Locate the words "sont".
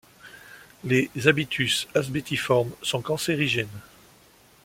2.81-3.03